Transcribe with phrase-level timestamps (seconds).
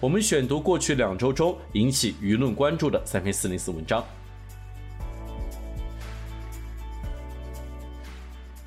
[0.00, 4.04] 我们选读过去两周中引起舆论关注的三篇四零四文章。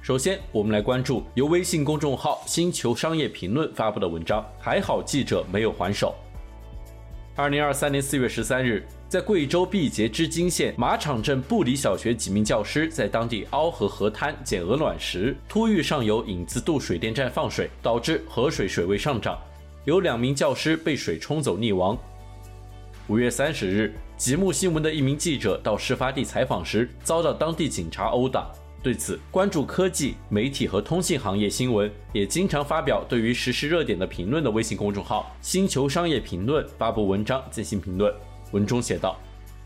[0.01, 6.13] 首先，我们来关注由微信公众号“星球商业评论”发布的文章，还好记者没有还手。
[7.33, 8.85] 二零二三年四月十三日。
[9.07, 19.37] 在贵州毕节织金县马场镇布里小学几名教师在当地凹河河滩捡鹅卵石，突遇上游引子渡水电站放水，导致河水水位上涨，
[19.83, 21.97] 有两名教师被水冲走溺亡。
[23.07, 28.51] 五月三十日，极目新闻的一名记者到事发地采访时，遭到当地警察殴打。
[28.83, 38.13] 对此，关注科技、媒体和通信行业新闻，也经常发表对于实时热点的评论的微信公众号“星球商业评论”发布文章进行评论。
[38.51, 39.19] 文中写道：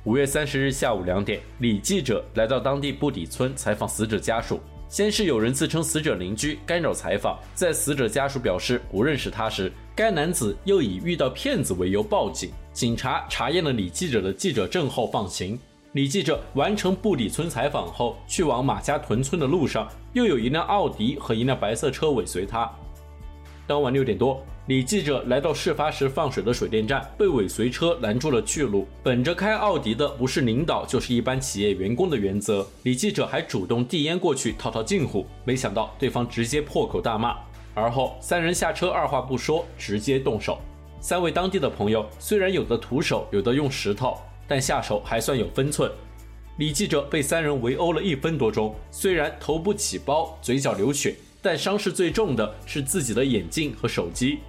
[0.06, 4.62] 五月三十日下午两点，李记者来到当地布底村采访死者家属。
[4.88, 12.52] 先是有人自称死者邻居干扰采访，在死者家属表示不认识他时，该男子又以遇到骗子为由报警。
[12.72, 15.60] 警察查验了李记者的记者证后放行。
[15.94, 22.70] 李记者完成布里村采访后，去往马家屯村的路上，又有一辆奥迪和一辆白色车尾随他。
[23.66, 24.46] 当晚六点多。
[24.68, 28.88] 李记者来到事发时放水的水电站，被尾随车拦住了去路。
[29.04, 35.24] 本着开奥迪的不是领导就是一般企业员工的原则，李记者还主动递烟过去套套近乎。
[35.44, 37.36] 没想到对方直接破口大骂，
[37.76, 40.58] 而后三人下车，二话不说直接动手。
[41.00, 45.92] 三位当地的朋友虽然有的徒手，有的用石头，但下手还算有分寸。
[46.58, 54.40] 李记者被三人围殴了一分多钟，虽然头部起包，嘴角流血，但伤势最重的是自己的眼镜和手机。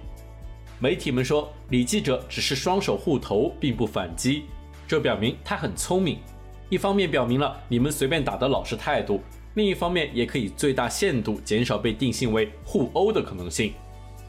[0.79, 4.43] 媒体们说，李记者只是双手护头，并不反击，
[4.87, 6.19] 这表明他很聪明。
[6.69, 9.21] 一方面表明了你们随便打的老实态度，
[9.55, 13.73] 另一方面也可以最大限度减少被定性为互殴的可能性。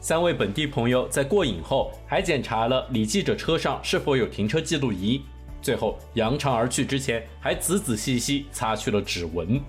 [0.01, 5.21] 三位本地朋友在过瘾后，还检查了李记者车上是否有停车记录仪，
[5.61, 9.61] 最后扬长而去之前，还仔仔细细擦去了指纹。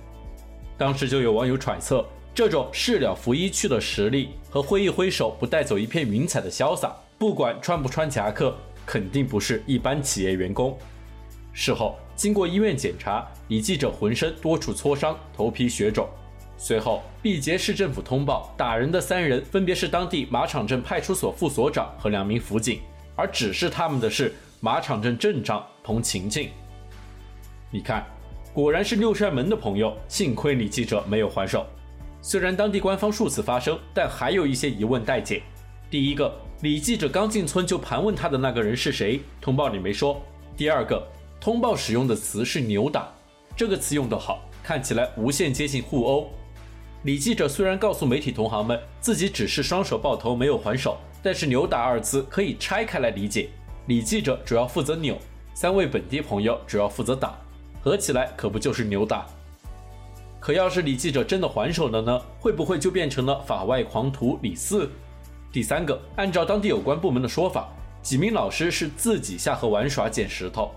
[0.78, 2.06] 当时就有网友揣测。
[2.34, 10.78] 这种事了拂衣去的实力和挥一挥手不带走一片云彩的潇洒，不管穿不穿夹克，肯定不是一般企业员工。
[11.52, 16.08] 事后经过医院检查，李记者浑身多处挫伤，头皮血肿。
[16.56, 22.80] 随后毕节市政府通报，打人的三人分别是当地马场镇派出所副所长和两名辅警，
[23.16, 26.48] 而指示他们的是马场镇镇长彭晴晴。
[27.70, 28.06] 你看，
[28.52, 31.66] 果然是六扇门的朋友，幸亏李记者没有还手。
[32.22, 35.42] 虽然当地官方数次发声，但还有一些疑问待解。
[35.90, 39.20] 第一个，李记者刚进村就盘问他的那个人是谁？
[39.40, 40.20] 通报里没说。
[40.56, 41.02] 第二个，
[41.40, 43.08] 通报使用的词是扭打，
[43.56, 46.30] 这个词用得好，看起来无限接近互殴。
[47.04, 53.48] 李记者虽然告诉媒体同行们自己只是双手抱头没有还手，但是扭打二字可以拆开来理解。
[53.86, 55.16] 李记者主要负责扭，
[55.54, 57.38] 三位本地朋友主要负责打，
[57.80, 59.26] 合起来可不就是扭打？
[60.40, 62.18] 可要是李记者真的还手了呢？
[62.40, 64.90] 会不会就变成了法外狂徒李四？
[65.52, 67.68] 第三个，按照当地有关部门的说法，
[68.00, 70.70] 几名老师是自己下河玩耍捡石头。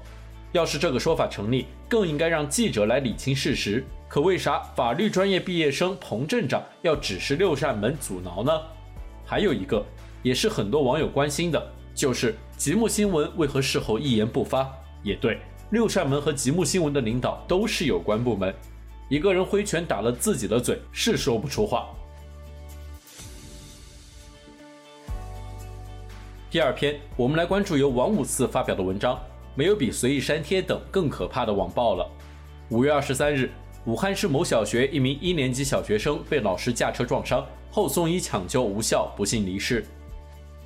[0.52, 3.84] 要是这个说法成立，更应该让记者来理清事实。
[4.10, 8.52] 可为啥法律专业毕业生彭镇长要指示六扇门阻挠呢？
[9.26, 9.84] 还有一个，
[10.22, 14.70] 也是很多网友关心的，就是极目新闻为何事后一言不发？
[15.02, 15.40] 也对，
[15.72, 18.54] 六扇门和极目新闻的领导都是有关部门。
[19.14, 21.88] 一个人挥拳打了自己的嘴，是说不出话。
[26.50, 29.22] 第二篇，我们来关注由王五四发表的文章，
[29.54, 32.10] 没有比随意删帖等更可怕的网暴了。
[32.70, 33.52] 五月二十三日，
[33.86, 39.86] 武汉市某小学一名一年级小学生被老师驾车撞伤后送医抢救无效，不幸离世。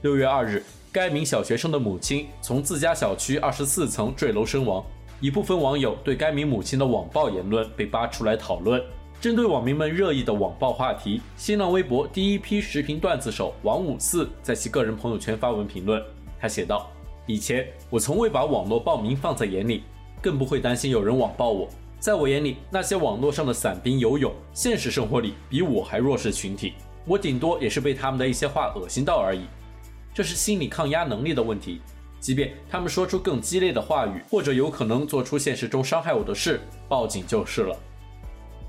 [0.03, 4.81] 六月二日，该名小学生的母亲从自家小区二十四层坠楼身亡。
[5.19, 8.79] 一部分网友对该名母亲的网暴言论被扒出来讨论。
[9.19, 15.99] 针对网民们热议的网暴话题，新浪微博第一批视频段子手王五四在其个人朋友圈发文评论。
[16.39, 16.91] 他写道
[17.25, 19.81] ：“以前我从未把网络暴民放在眼里，
[20.21, 21.67] 更不会担心有人网暴我。
[21.99, 26.73] 在我眼里，那些网络上的散兵游勇，现实生活里比我还弱势群体，
[27.07, 29.45] 我顶多也是被他们的一些话恶心到而已。
[30.13, 31.81] 这是心理抗压能力的问题。”
[32.19, 36.59] 即便他们说出更激烈的话语，或者有可能做出现实中伤害我的事，
[36.89, 37.75] 报警就是了。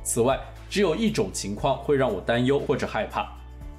[0.03, 0.39] 此外，
[0.71, 3.33] 只有一种情况会让我担忧或者害怕，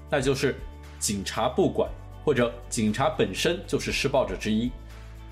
[0.09, 0.55] 那就是
[0.99, 1.89] 警察不管，
[2.25, 4.71] 或者警察本身就是施暴者之一。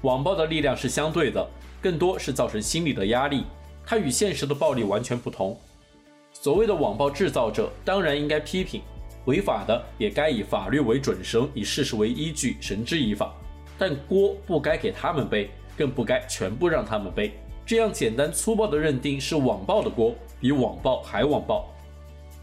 [0.04, 1.46] 网暴的力量是相对的，
[1.82, 3.44] 更多是造成心理的压力，
[3.86, 5.60] 它与现实的暴力完全不同。
[6.32, 8.82] 所谓的网暴制造者，当然应该批评，
[9.26, 13.34] 违法的也该以法律为准绳，以事实为依据，绳之以法。
[13.78, 17.34] 但锅不该给他们背，更不该全部让他们背。
[17.66, 21.68] 这样简单粗暴的认定是网暴的锅，比网暴还网暴。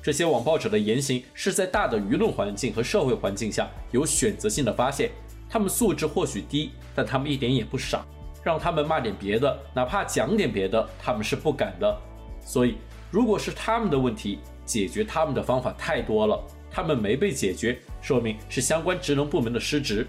[0.02, 5.10] 这些网暴者的言行是在大的舆论环境和社会环境下有选择性的发泄。
[5.48, 8.04] 他们素质或许低，但他们一点也不傻。
[8.42, 11.98] 让他们骂点别的，哪怕讲点别的，他们是不敢的。
[12.42, 12.76] 所以，
[13.10, 16.38] 如果是他们的问题，解决他们的方法太多了，
[16.70, 20.06] 他们没被解决，说明是相关职能部门的失职。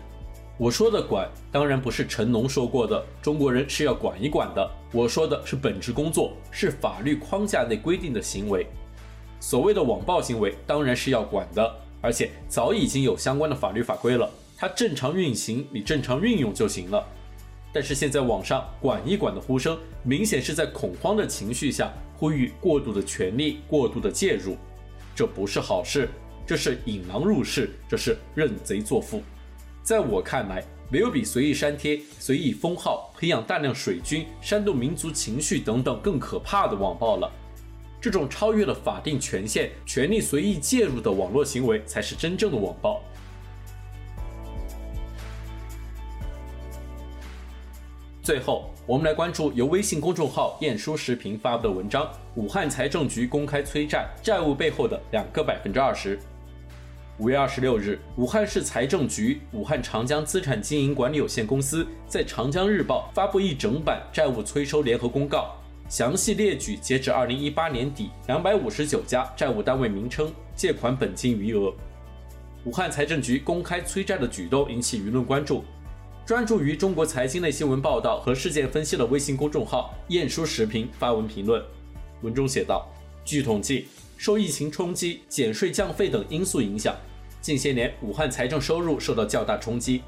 [0.57, 4.71] 我说的管，当然不是陈龙说过的中国人是要管一管的。
[4.93, 8.65] 我说的是本职工作，是法律框架内规定的行为。
[9.41, 14.29] 所谓的网暴行为，当然是要管的，而且早已经有相关的法律法规了。
[14.57, 17.05] 它正常运行，你正常运用就行了。
[17.73, 24.55] 但是现在网上“管一管”的呼声，明显是在恐慌的情绪下呼吁过度的权力、过度的介入，
[25.13, 26.07] 这不是好事，
[26.47, 29.21] 这是引狼入室，这是认贼作父。
[29.85, 37.31] 在我看来，没有比随意删帖、随意封号、培养大量水军、煽动民族情绪等等更可怕的网暴了。
[38.01, 42.99] 这种超越了法定权限、权力随意介入的网络行为，才是真正的网暴。
[48.23, 56.19] 最后，我们来关注由微信公众号“晏殊时评”发布的文章：武汉财政局公开催债，债务背后的两个百分之二十。
[57.17, 65.55] 五月二十六日，武汉市财政局武汉长江资产经营管理有限公司在《长江日报》发布一整版债务催收联合公告，
[65.87, 71.73] 详细列举截止二零一八年底两百五十九家债务单位名称、借款本金余额。
[72.65, 75.63] 武汉财政局公开催债的举动引起舆论关注。
[76.25, 81.63] 专注于中国财经类新闻报道和事件分析的微信公众号“晏殊时评”发文评论，
[82.23, 82.85] 文中写道
[83.23, 86.95] ：“据统计，受疫情冲击、减税降费等因素影响，
[87.41, 90.01] 近些年武汉财政收入受到较大冲击。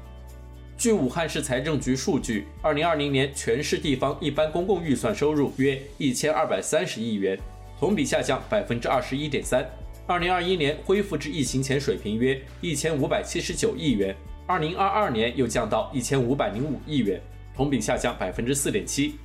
[0.76, 7.38] 据武汉市财政局数据，二零二零年全市地方一般公共预算收入约一千二百三十亿元，
[7.80, 9.68] 同比下降百分之二十一点三。
[10.06, 14.14] 二零二一年恢复至疫情前水平约一千五百七十九亿元。”
[14.46, 17.20] 二零二二年又降到一千五百零五亿元，
[17.54, 19.16] 同比下降百分之四点七。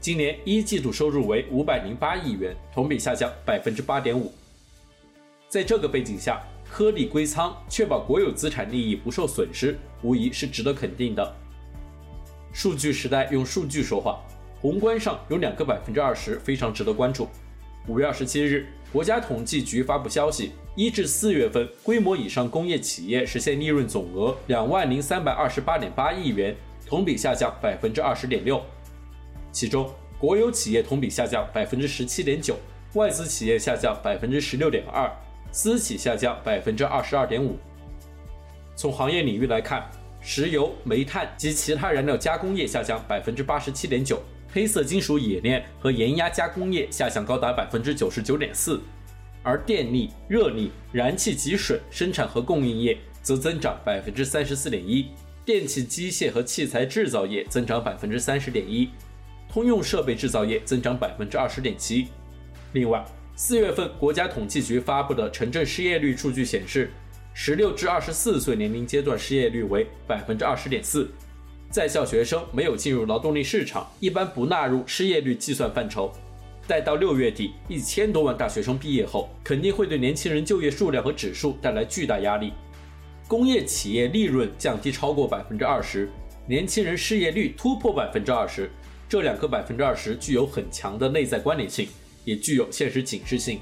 [0.00, 4.32] 今年一季度收入为五百零八亿元，同比下降百分之八点五。
[5.48, 6.40] 在这个背景下，
[6.70, 11.34] 颗粒归仓，确保国有资产利益不受损失，无疑是值得肯定的。
[12.52, 14.20] 数据时代用数据说话，
[14.60, 17.28] 宏观上有两个百分之二十非常值得关注。
[17.88, 26.54] 五月二十七日，国家统计局发布消息，一至四月份，规模以上工业企业实现利润总额两万零三百二十八点八亿元，
[26.86, 28.62] 同比下降百分之二十点六。
[29.58, 32.56] 其中，国有企业同比下降百分之十七点九，
[32.94, 35.10] 外资企业下降百分之十六点二，
[35.50, 37.58] 私企下降百分之二十二点五。
[38.76, 39.90] 从行业领域来看，
[40.20, 44.22] 石油、煤炭及其他燃料加工业下降百分之八十七点九。
[44.52, 48.80] 黑色金属冶炼和盐压加工业下降高达百分之九十九点四，
[49.42, 55.08] 而电力、热力、燃气及水生产和供应业则增长百分之三十四点一，
[55.44, 58.88] 电气机械和器材制造业增长百分之三十点一，
[59.48, 62.08] 通用设备制造业增长百分之二十点七。
[62.72, 66.90] 另外，四月份国家统计局发布的城镇失业率数据显示，
[67.32, 71.08] 十六至二十四岁年龄阶段失业率为百分之二十点四。
[71.70, 76.12] 在校学生没有进入劳动力市场，一般不纳入失业率计算范畴。
[76.66, 82.52] 待到六月底，一千多万大学生毕业后，肯定会对年轻人就业数量和指数带来巨大压力。
[83.26, 86.10] 工业企业利润降低超过百分之二十，
[86.46, 88.70] 年轻人失业率突破百分之二十，
[89.08, 91.88] 这两个百分之二十具有很强的内在关联性，
[92.24, 93.58] 也具有现实警示性。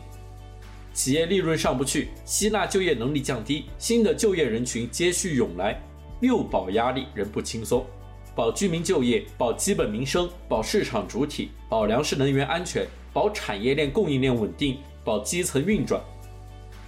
[0.92, 5.80] 企业利润上不去，吸纳就业能力降低，新的就业人群接续涌来，
[6.20, 7.86] 六保压力仍不轻松。
[8.34, 16.02] 保居民就业，保基本民生，保市场主体，保粮食能源安全，保产业链供应链稳定，保基层运转。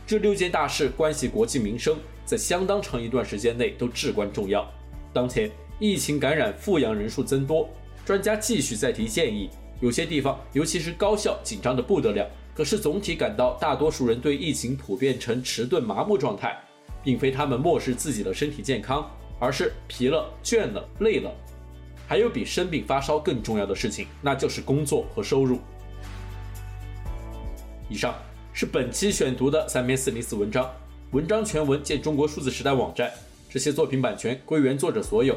[0.04, 4.68] 这六件大事关系国计民生，在相当长一段时间内都至关重要。
[5.12, 7.68] 当前疫情感染复阳人数增多，
[8.08, 9.50] 专家继续再提建议，
[9.82, 12.26] 有些地方尤其是高校紧张的不得了。
[12.54, 16.58] 可是总体感到大多数人对疫情普遍呈迟钝麻木状态，
[17.04, 19.06] 并非他们漠视自己的身体健康。
[19.38, 21.30] 而是疲了、倦了、累了。
[22.06, 25.58] 还有比生病发烧更重要的事情，那就是工作和收入。
[27.90, 28.14] 以上
[28.54, 30.66] 是本期选读的三篇四零四文章，
[31.10, 33.12] 文章全文见中国数字时代网站。
[33.50, 35.36] 这些作品版权归原作者所有。